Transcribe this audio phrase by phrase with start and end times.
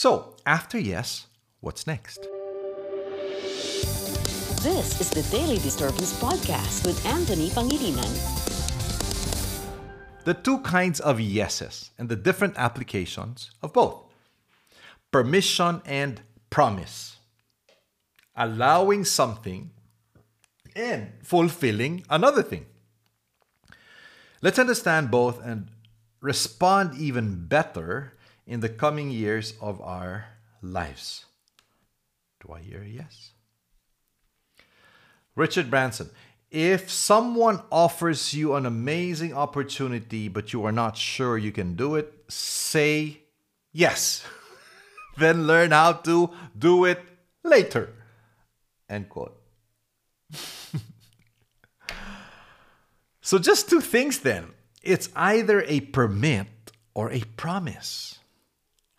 [0.00, 1.26] So, after yes,
[1.60, 2.26] what's next?
[4.62, 8.08] This is the Daily Disturbance Podcast with Anthony Pangilinan.
[10.24, 14.04] The two kinds of yeses and the different applications of both
[15.12, 17.18] permission and promise.
[18.34, 19.70] Allowing something
[20.74, 22.64] and fulfilling another thing.
[24.40, 25.68] Let's understand both and
[26.22, 28.14] respond even better
[28.46, 30.26] in the coming years of our
[30.62, 31.26] lives.
[32.40, 33.32] Do I hear yes?
[35.36, 36.10] Richard Branson,
[36.50, 41.94] if someone offers you an amazing opportunity but you are not sure you can do
[41.94, 43.20] it, say
[43.72, 44.24] yes.
[45.18, 47.00] then learn how to do it
[47.44, 47.90] later.
[48.88, 49.40] End quote.
[53.20, 54.48] so, just two things then.
[54.82, 56.46] It's either a permit
[56.94, 58.19] or a promise.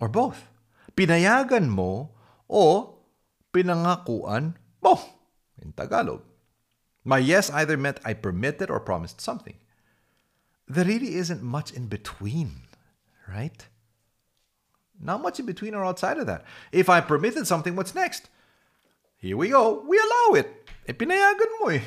[0.00, 0.48] Or both.
[0.96, 2.10] Pinayagan mo
[2.50, 2.98] o
[3.52, 4.94] pinangakuan mo
[5.60, 6.22] in Tagalog.
[7.04, 9.56] My yes either meant I permitted or promised something.
[10.68, 12.68] There really isn't much in between,
[13.26, 13.66] right?
[15.00, 16.44] Not much in between or outside of that.
[16.72, 18.28] If I permitted something, what's next?
[19.16, 19.84] Here we go.
[19.86, 20.68] We allow it.
[20.88, 21.82] E pinayagan mo eh.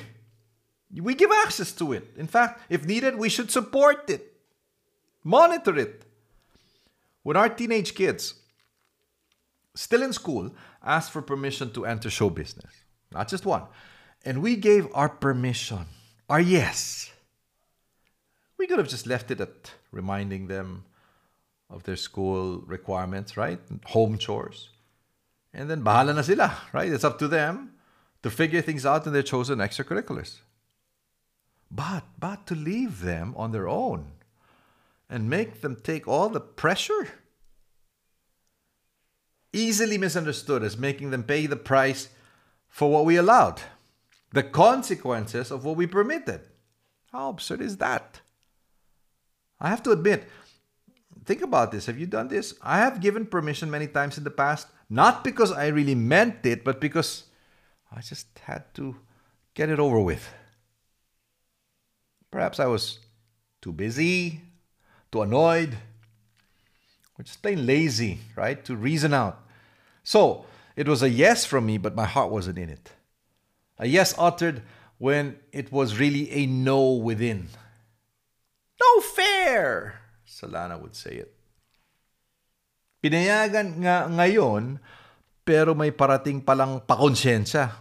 [0.92, 2.12] We give access to it.
[2.18, 4.34] In fact, if needed, we should support it.
[5.24, 6.04] Monitor it.
[7.24, 8.36] When our teenage kids,
[9.76, 10.52] still in school,
[10.84, 12.72] asked for permission to enter show business,
[13.12, 13.64] not just one,
[14.26, 15.86] and we gave our permission,
[16.30, 17.12] our yes,
[18.58, 20.86] we could have just left it at reminding them
[21.70, 23.60] of their school requirements, right?
[23.86, 24.70] Home chores.
[25.54, 26.92] And then bahala na sila, right?
[26.92, 27.74] It's up to them
[28.24, 30.40] to figure things out in their chosen extracurriculars.
[31.70, 34.12] But, but to leave them on their own
[35.12, 37.10] and make them take all the pressure?
[39.52, 42.08] Easily misunderstood as making them pay the price
[42.70, 43.62] for what we allowed,
[44.32, 46.40] the consequences of what we permitted.
[47.12, 48.22] How absurd is that?
[49.60, 50.24] I have to admit,
[51.26, 51.88] think about this.
[51.88, 52.56] Have you done this?
[52.62, 56.64] I have given permission many times in the past, not because I really meant it,
[56.64, 57.26] but because
[57.92, 58.96] I just had to
[59.54, 60.26] get it over with.
[62.32, 63.00] Perhaps I was
[63.62, 64.42] too busy,
[65.12, 65.76] too annoyed,
[67.20, 68.64] or just plain lazy, right?
[68.66, 69.44] To reason out.
[70.04, 70.46] So
[70.76, 72.92] it was a yes from me, but my heart wasn't in it.
[73.78, 74.64] A yes uttered
[74.98, 77.50] when it was really a no within.
[78.80, 81.34] No fair, Salana would say it.
[83.02, 84.78] Pinayagan nga ngayon,
[85.42, 87.74] pero may parating palang pakonsensya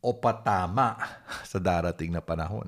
[0.00, 0.96] o patama
[1.50, 2.66] sa darating na panahon.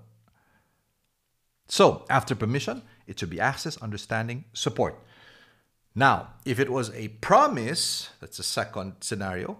[1.65, 4.99] So, after permission, it should be access, understanding, support.
[5.95, 9.59] Now, if it was a promise, that's the second scenario,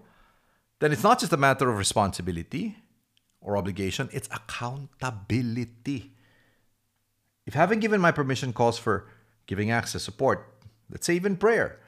[0.79, 2.77] then it's not just a matter of responsibility
[3.39, 6.11] or obligation, it's accountability.
[7.45, 9.07] If having given my permission calls for
[9.45, 10.53] giving access, support,
[10.89, 11.79] let's say even prayer,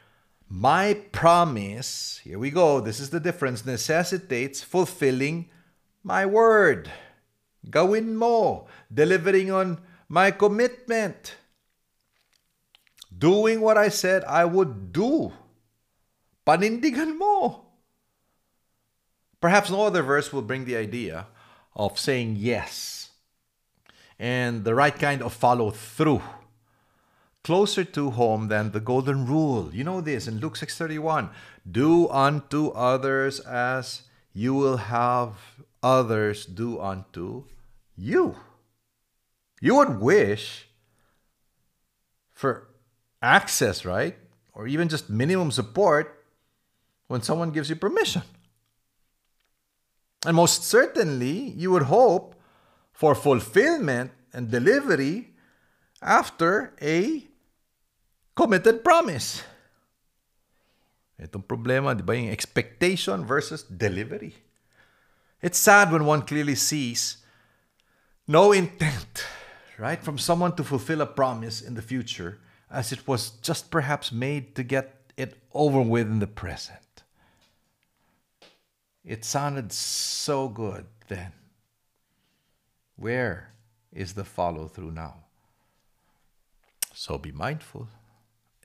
[0.49, 5.49] my promise, here we go, this is the difference, necessitates fulfilling
[6.03, 6.89] my word.
[7.69, 11.35] Gawin mo, delivering on my commitment.
[13.17, 15.33] Doing what I said I would do.
[16.45, 17.65] Panindigan mo.
[19.41, 21.27] Perhaps no other verse will bring the idea
[21.75, 23.11] of saying yes
[24.17, 26.21] and the right kind of follow through
[27.47, 29.73] closer to home than the golden rule.
[29.73, 31.29] You know this in Luke 6:31,
[31.63, 34.01] do unto others as
[34.33, 37.45] you will have others do unto
[37.95, 38.35] you.
[39.61, 40.67] You would wish
[42.33, 42.67] for
[43.21, 44.15] access, right?
[44.53, 46.25] Or even just minimum support
[47.07, 48.23] when someone gives you permission.
[50.25, 52.35] And most certainly, you would hope
[52.91, 55.33] for fulfillment and delivery
[56.01, 57.23] after a
[58.35, 59.43] committed promise.
[61.17, 64.35] Itong problema, di ba, yung expectation versus delivery.
[65.41, 67.17] It's sad when one clearly sees
[68.27, 69.25] no intent
[69.77, 70.03] right?
[70.03, 72.39] From someone to fulfill a promise in the future
[72.69, 77.03] as it was just perhaps made to get it over with in the present.
[79.03, 81.31] It sounded so good then.
[82.97, 83.53] Where
[83.93, 85.23] is the follow through now?
[86.93, 87.87] So be mindful.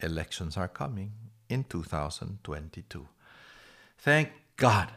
[0.01, 1.13] Elections are coming
[1.49, 3.07] in 2022.
[3.99, 4.91] Thank God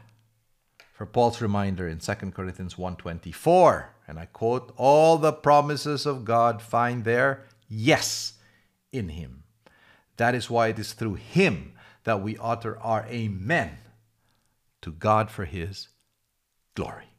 [0.94, 6.62] for Paul's reminder in 2 Corinthians 1:24, and I quote, "All the promises of God
[6.62, 8.35] find their yes
[8.98, 9.44] in him.
[10.18, 13.78] That is why it is through him that we utter our amen
[14.82, 15.90] to God for his
[16.76, 17.15] glory.